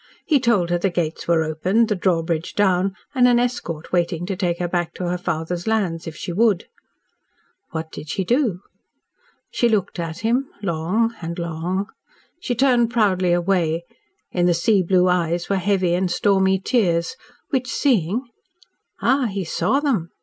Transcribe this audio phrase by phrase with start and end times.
[0.25, 4.35] He told her the gates were opened, the drawbridge down and an escort waiting to
[4.35, 6.65] take her back to her father's lands, if she would."
[7.69, 8.61] "What did she do?"
[9.51, 11.85] "She looked at him long and long.
[12.39, 13.83] She turned proudly away
[14.31, 17.15] in the sea blue eyes were heavy and stormy tears,
[17.51, 18.23] which seeing"
[19.03, 20.09] "Ah, he saw them?"